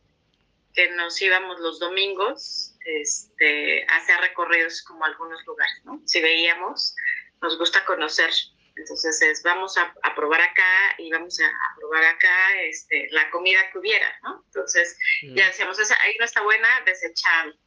[0.75, 6.01] que nos íbamos los domingos este, a hacer recorridos como algunos lugares, ¿no?
[6.07, 6.95] Si veíamos,
[7.43, 8.31] nos gusta conocer.
[8.77, 13.79] Entonces es, vamos a, probar acá y vamos a, probar acá este, la comida que
[13.79, 14.43] hubiera, ¿no?
[14.47, 15.35] Entonces mm.
[15.35, 17.59] ya decíamos, ahí no está buena, desechable.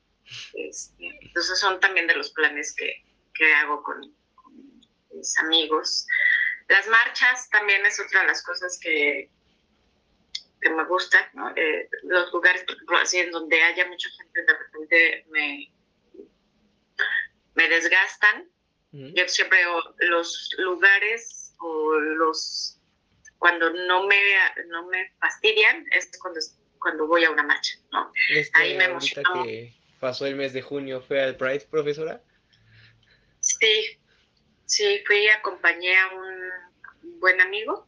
[0.53, 4.13] Este, entonces son también de los planes que, que hago con,
[5.13, 6.07] mis amigos.
[6.67, 9.29] Las marchas también es otra de las cosas que,
[10.61, 11.53] que me gusta, ¿no?
[11.55, 15.71] Eh, los lugares, por ejemplo, así en donde haya mucha gente, de repente me,
[17.55, 18.49] me desgastan.
[18.93, 19.59] Yo siempre
[19.99, 22.77] los lugares o los
[23.37, 24.19] cuando no me
[24.67, 26.41] no me fastidian es cuando
[26.77, 28.11] cuando voy a una marcha, ¿no?
[28.29, 29.43] Este, Ahí me emociona.
[29.43, 32.21] que pasó el mes de junio fue al Pride, profesora.
[33.39, 33.97] Sí,
[34.65, 37.87] sí, fui acompañé a un buen amigo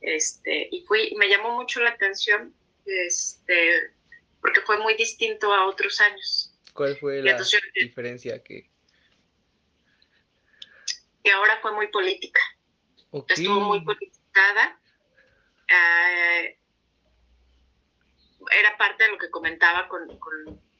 [0.00, 3.92] este, y fui, me llamó mucho la atención, este,
[4.40, 6.54] porque fue muy distinto a otros años.
[6.72, 7.40] ¿Cuál fue la
[7.74, 8.70] diferencia que?
[11.24, 12.40] Que ahora fue muy política.
[13.28, 14.80] Estuvo muy politizada.
[15.68, 16.58] Eh,
[18.60, 20.08] era parte de lo que comentaba con,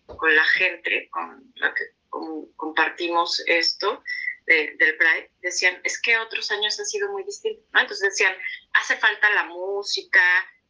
[0.08, 1.84] la gente, con la que
[2.56, 4.02] compartimos esto
[4.46, 8.34] del Pride, decían, es que otros años han sido muy distintos, Entonces decían,
[8.72, 10.20] hace falta la música,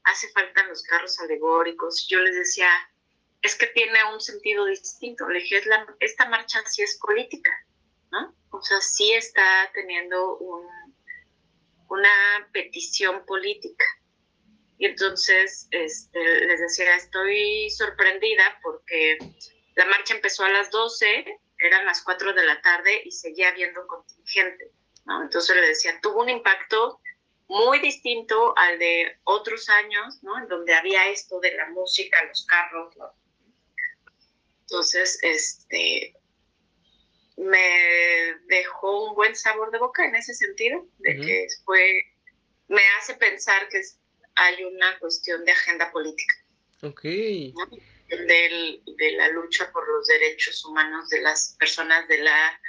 [0.02, 2.06] hace falta los carros alegóricos.
[2.08, 2.68] Yo les decía,
[3.42, 5.28] es que tiene un sentido distinto.
[5.28, 5.62] Le dije,
[6.00, 7.52] esta marcha sí es política,
[8.10, 8.34] ¿no?
[8.50, 10.38] O sea, sí está teniendo
[11.88, 13.84] una petición política.
[14.78, 19.18] Y entonces este, les decía, estoy sorprendida porque
[19.74, 21.24] la marcha empezó a las 12
[21.58, 24.70] eran las 4 de la tarde y seguía habiendo contingente,
[25.04, 25.22] ¿no?
[25.22, 27.00] Entonces le decía, tuvo un impacto
[27.48, 30.38] muy distinto al de otros años, ¿no?
[30.38, 33.12] En donde había esto de la música, los carros, ¿no?
[34.60, 36.14] Entonces, este,
[37.36, 42.02] me dejó un buen sabor de boca en ese sentido, de que fue,
[42.68, 43.80] me hace pensar que
[44.38, 46.34] hay una cuestión de agenda política.
[46.82, 47.04] Ok
[48.08, 52.60] de la lucha por los derechos humanos de las personas de la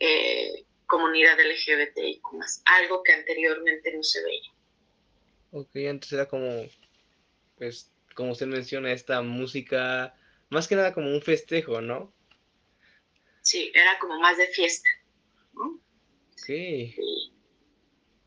[0.00, 2.20] eh, comunidad LGBTI,
[2.64, 4.52] algo que anteriormente no se veía.
[5.52, 6.66] Ok, antes era como,
[7.56, 10.14] pues, como usted menciona, esta música,
[10.50, 12.12] más que nada como un festejo, ¿no?
[13.42, 14.88] Sí, era como más de fiesta,
[15.54, 15.80] ¿no?
[16.32, 16.46] Ok.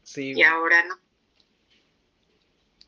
[0.04, 0.34] Sí.
[0.34, 1.05] Y ahora no.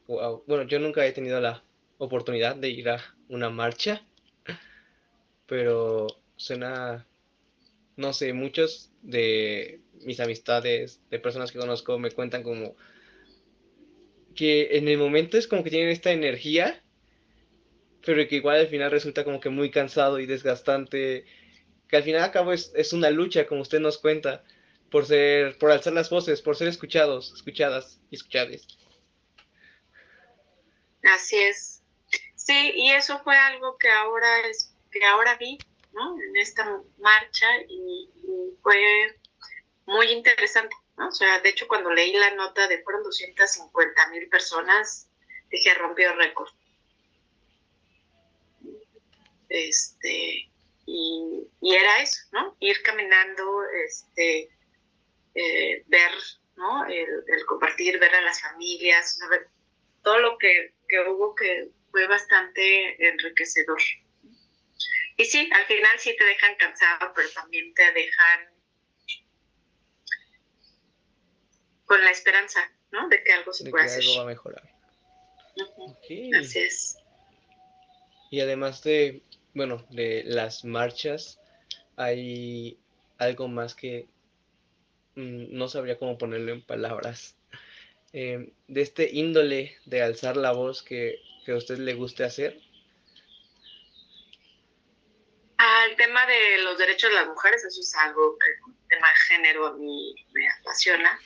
[0.08, 1.64] Bueno, yo nunca he tenido la
[1.98, 4.06] oportunidad de ir a una marcha,
[5.46, 7.06] pero suena
[7.98, 12.76] no sé, muchos de mis amistades, de personas que conozco, me cuentan como
[14.36, 16.82] que en el momento es como que tienen esta energía,
[18.06, 21.26] pero que igual al final resulta como que muy cansado y desgastante,
[21.88, 24.44] que al final a cabo es, es una lucha, como usted nos cuenta,
[24.92, 28.77] por ser, por alzar las voces, por ser escuchados, escuchadas y escuchables.
[31.04, 31.82] Así es.
[32.36, 35.58] Sí, y eso fue algo que ahora es, que ahora vi,
[35.92, 36.18] ¿no?
[36.20, 38.10] En esta marcha y,
[38.62, 39.20] fue
[39.86, 41.10] muy interesante, ¿no?
[41.10, 45.10] O sea, de hecho cuando leí la nota de fueron 250 mil personas,
[45.50, 46.50] dije rompió récord.
[49.50, 50.50] Este,
[50.86, 52.56] y, y, era eso, ¿no?
[52.60, 54.50] Ir caminando, este,
[55.36, 56.12] eh, ver,
[56.56, 56.86] ¿no?
[56.88, 59.20] El, compartir, ver a las familias,
[60.02, 63.82] todo lo que, que hubo que fue bastante enriquecedor.
[65.18, 68.50] Y sí, al final sí te dejan cansado, pero también te dejan
[71.86, 72.60] con la esperanza,
[72.92, 73.08] ¿no?
[73.10, 74.04] De que algo se de puede que hacer.
[74.04, 74.74] algo va a mejorar.
[75.78, 76.32] okay.
[76.34, 76.98] Así es.
[78.30, 79.24] Y además de,
[79.54, 81.40] bueno, de las marchas,
[81.96, 82.78] hay
[83.18, 84.08] algo más que
[85.16, 87.37] mmm, no sabría cómo ponerlo en palabras.
[88.14, 92.60] Eh, de este índole de alzar la voz que, que a usted le guste hacer.
[95.58, 99.68] Al tema de los derechos de las mujeres, eso es algo, el tema de género
[99.68, 101.20] a mí me apasiona.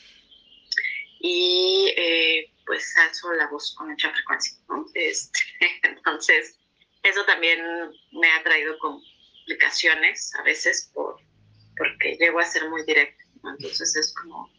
[1.20, 4.58] Y eh, pues alzo la voz con mucha frecuencia.
[4.70, 4.86] ¿no?
[4.94, 5.40] Este,
[5.84, 6.58] entonces,
[7.04, 7.62] eso también
[8.12, 11.22] me ha traído complicaciones a veces por,
[11.78, 13.24] porque llego a ser muy directa.
[13.44, 13.52] ¿no?
[13.52, 14.50] Entonces es como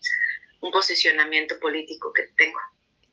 [0.63, 2.59] un posicionamiento político que tengo.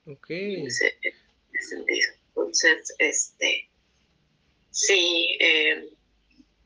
[0.05, 0.29] Ok.
[0.29, 1.13] En ese, en
[1.53, 2.11] ese sentido.
[2.29, 3.69] Entonces, este,
[4.71, 5.89] sí, eh,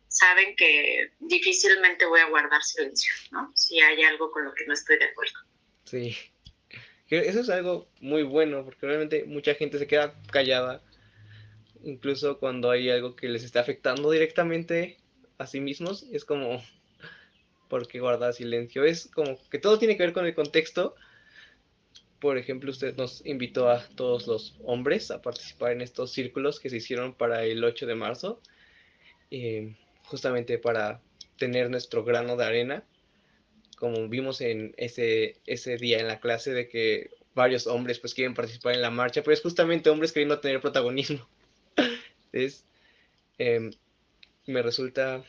[0.08, 3.52] saben que difícilmente voy a guardar silencio, ¿no?
[3.56, 5.40] Si hay algo con lo que no estoy de acuerdo.
[5.86, 6.16] Sí.
[7.10, 10.84] Eso es algo muy bueno, porque realmente mucha gente se queda callada,
[11.84, 14.98] incluso cuando hay algo que les está afectando directamente
[15.38, 16.64] a sí mismos, es como,
[17.74, 18.86] ¿por qué guardar silencio?
[18.86, 20.94] Es como que todo tiene que ver con el contexto.
[22.20, 26.70] Por ejemplo, usted nos invitó a todos los hombres a participar en estos círculos que
[26.70, 28.40] se hicieron para el 8 de marzo,
[29.32, 31.02] eh, justamente para
[31.40, 32.84] tener nuestro grano de arena
[33.76, 38.36] como vimos en ese, ese día en la clase de que varios hombres pues quieren
[38.36, 41.28] participar en la marcha, pero es justamente hombres queriendo tener protagonismo.
[42.32, 42.66] Entonces,
[43.40, 43.72] eh,
[44.46, 45.26] me resulta,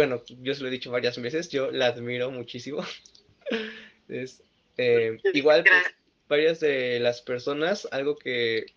[0.00, 2.84] bueno, yo se lo he dicho varias veces, yo la admiro muchísimo.
[4.82, 5.94] Eh, igual, pues,
[6.26, 8.74] varias de las personas, algo que,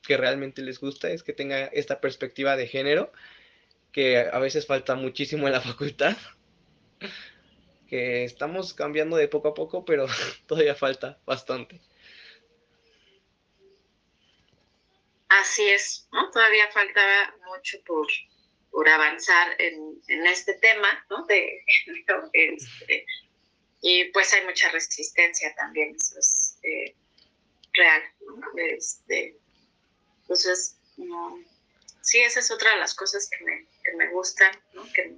[0.00, 3.12] que realmente les gusta es que tenga esta perspectiva de género,
[3.92, 6.16] que a veces falta muchísimo en la facultad
[7.88, 10.06] que estamos cambiando de poco a poco, pero
[10.46, 11.80] todavía falta bastante.
[15.28, 16.30] Así es, ¿no?
[16.30, 18.06] Todavía falta mucho por,
[18.70, 21.24] por avanzar en, en, este tema, ¿no?
[21.26, 21.64] De,
[22.32, 23.06] este,
[23.82, 26.94] y pues hay mucha resistencia también, eso es eh,
[27.72, 28.46] real, ¿no?
[28.56, 29.36] Este,
[30.22, 31.42] entonces, no,
[32.00, 34.84] sí, esa es otra de las cosas que me, que me gustan, ¿no?
[34.92, 35.16] Que,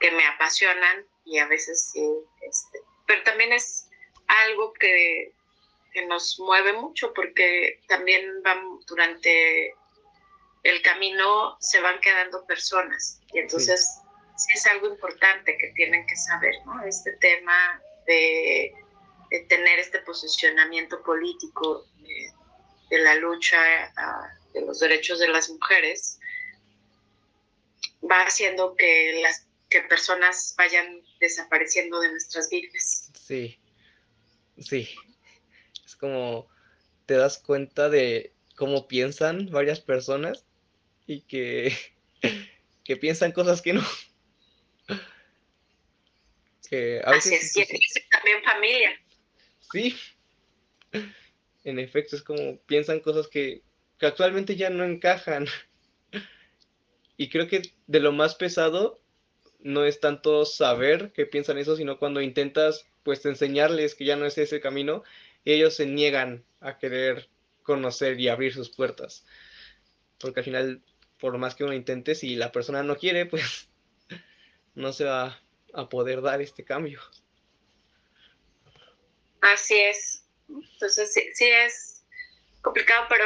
[0.00, 2.08] que me apasionan y a veces sí,
[2.42, 3.88] este, pero también es
[4.26, 5.32] algo que,
[5.92, 9.74] que, nos mueve mucho porque también van durante
[10.62, 14.00] el camino se van quedando personas y entonces
[14.36, 14.48] sí.
[14.54, 16.84] es algo importante que tienen que saber, ¿no?
[16.84, 18.72] Este tema de,
[19.30, 22.32] de tener este posicionamiento político de,
[22.90, 26.18] de la lucha uh, de los derechos de las mujeres
[28.02, 33.10] va haciendo que las que personas vayan desapareciendo de nuestras vidas.
[33.14, 33.58] Sí,
[34.58, 34.88] sí.
[35.84, 36.48] Es como
[37.06, 40.44] te das cuenta de cómo piensan varias personas
[41.08, 41.76] y que,
[42.84, 43.82] que piensan cosas que no.
[46.68, 48.90] Que a veces, Así es, y es también familia.
[49.72, 49.96] Sí,
[51.64, 53.62] en efecto, es como piensan cosas que,
[53.98, 55.46] que actualmente ya no encajan.
[57.16, 59.00] Y creo que de lo más pesado
[59.60, 64.26] no es tanto saber que piensan eso, sino cuando intentas pues enseñarles que ya no
[64.26, 65.02] es ese camino,
[65.44, 67.28] ellos se niegan a querer
[67.62, 69.24] conocer y abrir sus puertas.
[70.18, 70.82] Porque al final,
[71.20, 73.68] por más que uno intente, si la persona no quiere, pues
[74.74, 75.40] no se va
[75.74, 77.00] a poder dar este cambio.
[79.40, 80.24] Así es.
[80.48, 82.04] Entonces sí, sí es
[82.62, 83.24] complicado, pero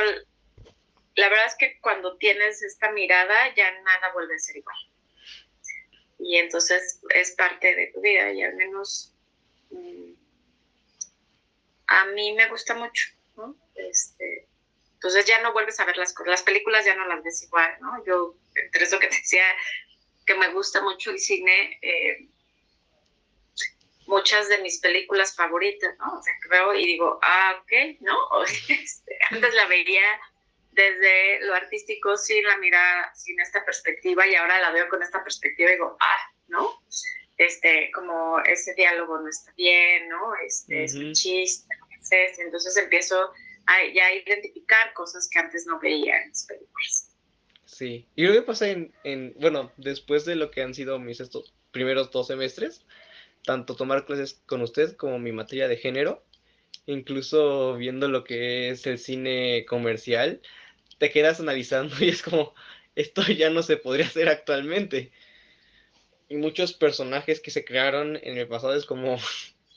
[1.15, 4.93] la verdad es que cuando tienes esta mirada ya nada vuelve a ser igual
[6.23, 9.13] y entonces es parte de tu vida y al menos
[9.71, 10.13] mm,
[11.89, 13.09] a mí me gusta mucho.
[13.75, 14.49] Este,
[15.03, 17.77] entonces ya no vuelves a ver las cosas, las películas ya no las ves igual,
[17.81, 18.05] ¿no?
[18.07, 19.43] Yo, entre eso que te decía,
[20.25, 22.29] que me gusta mucho el cine, eh,
[24.07, 26.21] muchas de mis películas favoritas, ¿no?
[26.21, 28.17] O sea, que veo y digo, ah, ok, ¿no?
[28.69, 30.05] Este, antes la veía
[30.71, 35.25] desde lo artístico sin la mirada, sin esta perspectiva y ahora la veo con esta
[35.25, 36.81] perspectiva y digo, ah, ¿no?
[37.39, 40.37] Este, como ese diálogo no está bien, ¿no?
[40.37, 41.67] Este, es un chiste,
[42.39, 43.33] entonces empiezo
[43.67, 47.09] a ya identificar cosas que antes no veía en las películas.
[47.67, 51.21] Sí, y lo que pasa en, en, bueno, después de lo que han sido mis
[51.21, 52.85] estos primeros dos semestres,
[53.45, 56.23] tanto tomar clases con usted como mi materia de género,
[56.87, 60.41] incluso viendo lo que es el cine comercial,
[60.99, 62.55] te quedas analizando y es como,
[62.95, 65.13] esto ya no se podría hacer actualmente.
[66.29, 69.19] Y muchos personajes que se crearon en el pasado es como,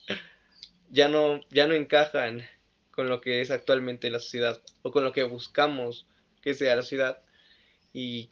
[0.90, 2.48] ya no, ya no encajan
[2.96, 6.08] con lo que es actualmente la sociedad o con lo que buscamos
[6.42, 7.22] que sea la ciudad.
[7.94, 8.30] Y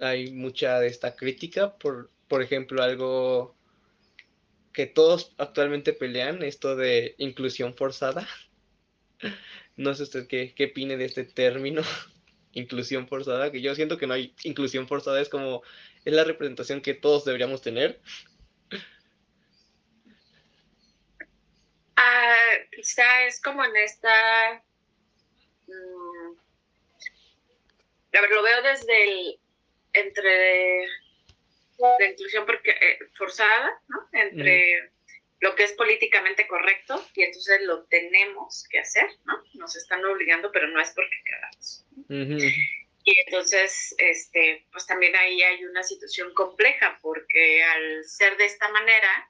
[0.00, 3.56] hay mucha de esta crítica, por, por ejemplo, algo
[4.72, 8.26] que todos actualmente pelean, esto de inclusión forzada.
[9.76, 11.80] No sé usted qué, qué opine de este término,
[12.52, 15.62] inclusión forzada, que yo siento que no hay inclusión forzada, es como,
[16.04, 17.98] es la representación que todos deberíamos tener.
[21.96, 24.62] Ah, quizá es como en esta...
[25.66, 26.36] Mm,
[28.16, 29.40] a ver, lo veo desde el...
[29.92, 30.86] entre
[31.98, 34.08] la inclusión porque, eh, forzada, ¿no?
[34.12, 34.90] Entre
[35.40, 39.42] lo que es políticamente correcto y entonces lo tenemos que hacer, ¿no?
[39.54, 41.86] Nos están obligando, pero no es porque queramos.
[43.02, 48.68] Y entonces, este, pues también ahí hay una situación compleja porque al ser de esta
[48.68, 49.29] manera,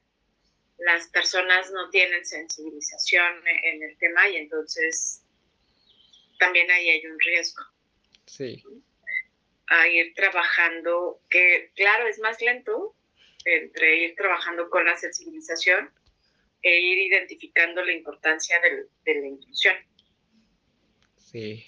[0.87, 5.23] las personas no tienen sensibilización en el tema y entonces
[6.39, 7.63] también ahí hay un riesgo.
[8.27, 8.63] Sí
[9.71, 12.95] a ir trabajando, que claro, es más lento
[13.45, 15.91] entre ir trabajando con la sensibilización
[16.61, 19.77] e ir identificando la importancia de, la inclusión.
[21.17, 21.65] Sí,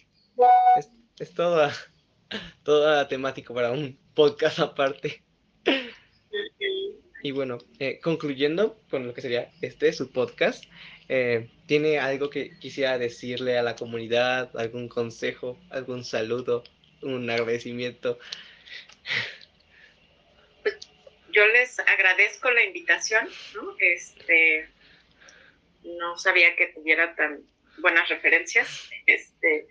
[0.77, 0.91] es,
[1.21, 1.73] es toda,
[2.65, 5.23] toda temático para un podcast aparte.
[7.23, 10.65] Y bueno, eh, concluyendo con lo que sería este, su podcast,
[11.09, 16.65] eh, ¿tiene algo que quisiera decirle a la comunidad, algún consejo, algún saludo
[17.03, 18.19] un agradecimiento.
[21.33, 23.75] Yo les agradezco la invitación, ¿no?
[23.79, 24.69] Este,
[25.83, 27.43] no sabía que tuviera tan
[27.79, 29.67] buenas referencias, este,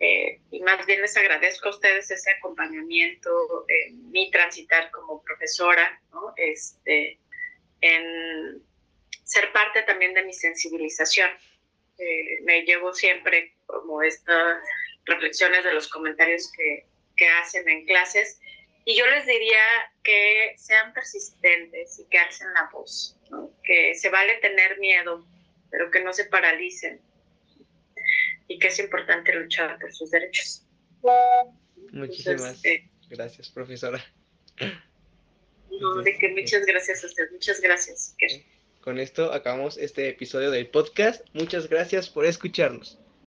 [0.00, 6.00] eh, y más bien les agradezco a ustedes ese acompañamiento en mi transitar como profesora,
[6.10, 6.32] ¿no?
[6.36, 7.18] Este,
[7.82, 8.62] en
[9.24, 11.30] ser parte también de mi sensibilización.
[11.98, 14.62] Eh, me llevo siempre como esta
[15.04, 18.40] reflexiones de los comentarios que, que hacen en clases.
[18.86, 19.62] Y yo les diría
[20.02, 23.18] que sean persistentes y que alcen la voz,
[23.62, 25.26] que se vale tener miedo,
[25.70, 27.02] pero que no se paralicen
[28.50, 30.66] y que es importante luchar por sus derechos.
[31.92, 34.04] Muchísimas eh, gracias, profesora.
[35.80, 38.16] No, de que muchas gracias a usted, muchas gracias.
[38.80, 41.24] Con esto acabamos este episodio del podcast.
[41.32, 42.98] Muchas gracias por escucharnos.